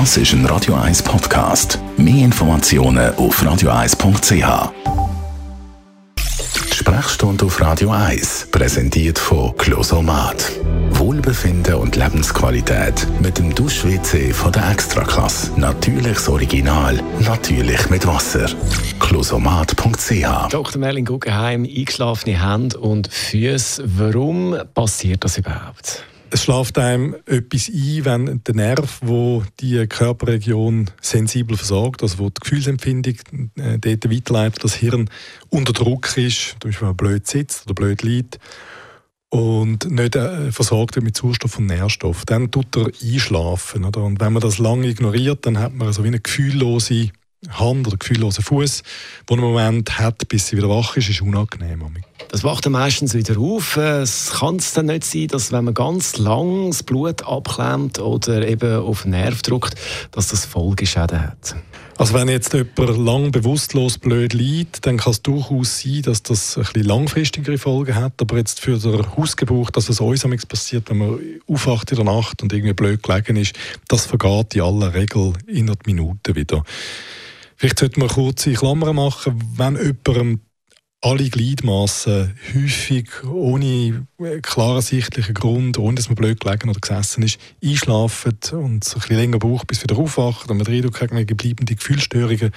[0.00, 1.78] Das ist ein Radio 1 Podcast.
[1.96, 4.72] Mehr Informationen auf radio1.ch.
[6.16, 10.50] Die Sprechstunde auf Radio 1 präsentiert von Closomat.
[10.90, 15.52] Wohlbefinden und Lebensqualität mit dem Dusch-WC von der Extraklasse.
[15.60, 18.50] Natürliches Original, natürlich mit Wasser.
[18.98, 20.78] Closomat.ch Dr.
[20.80, 23.84] Merlin Guggenheim, eingeschlafene Hände und Füße.
[23.86, 26.04] Warum passiert das überhaupt?
[26.34, 32.28] Es schläft einem etwas ein, wenn der Nerv, wo die Körperregion sensibel versorgt, also wo
[32.28, 33.14] die Gefühlsempfindung
[33.54, 35.08] äh, dort weiterleitet, das Hirn
[35.50, 38.40] unter Druck ist, zum Beispiel wenn man blöd sitzt oder blöd liegt
[39.28, 43.84] und nicht äh, versorgt wird mit Sauerstoff und Nährstoff, dann tut er einschlafen.
[43.84, 44.02] Oder?
[44.02, 47.10] Und wenn man das lange ignoriert, dann hat man so wie eine gefühllose
[47.50, 48.82] Hand oder gefühllosen Fuß,
[49.28, 51.82] man im Moment hat, bis sie wieder wach ist, ist unangenehm.
[52.28, 53.76] Das wacht dann meistens wieder auf.
[53.76, 58.46] Es kann es dann nicht sein, dass wenn man ganz lang das Blut abklemmt oder
[58.46, 59.74] eben auf den Nerv drückt,
[60.10, 61.56] dass das Folgeschäden hat.
[61.96, 66.56] Also wenn jetzt jemand lang bewusstlos blöd liegt, dann kann es durchaus sein, dass das
[66.56, 68.14] ein bisschen langfristigere Folgen hat.
[68.20, 72.42] Aber jetzt für den Hausgebrauch, dass es uns passiert, wenn man aufwacht in der Nacht
[72.42, 73.54] und irgendwie blöd gelegen ist,
[73.86, 76.64] das vergeht in aller Regel innerhalb Minuten wieder.
[77.56, 80.40] Vielleicht sollte man kurze Klammern machen, wenn jemandem
[81.04, 84.06] alle Gliedmaßen häufig ohne
[84.40, 89.00] klar sichtlichen Grund, ohne dass man blöd gelegen oder gesessen ist, einschlafen und es ein
[89.00, 92.52] bisschen länger braucht, bis wieder aufwacht und man den Eindruck hat, bleibende Gefühlsstörungen,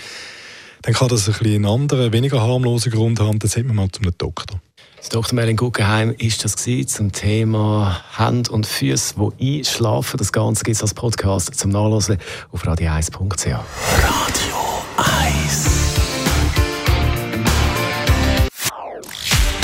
[0.81, 3.91] dann kann das ein bisschen einen anderen, weniger harmlosen Grund haben, dann sollte man mal
[3.91, 4.61] zum Doktor.
[4.97, 5.35] Das Dr.
[5.35, 10.17] Merlin Guggenheim ist das zum Thema Hände und Füße, die einschlafen.
[10.17, 12.17] Das Ganze gibt es als Podcast zum Nachlesen
[12.51, 13.45] auf radio1.ch.
[13.47, 14.46] Radio